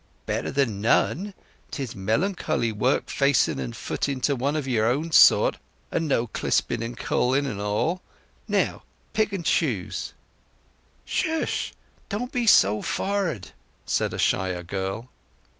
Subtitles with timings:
[0.25, 1.35] "Better than none.
[1.69, 5.57] 'Tis melancholy work facing and footing it to one of your own sort,
[5.91, 8.01] and no clipsing and colling at all.
[8.47, 8.81] Now,
[9.13, 10.15] pick and choose."
[11.05, 13.51] "'Ssh—don't be so for'ard!"
[13.85, 15.11] said a shyer girl.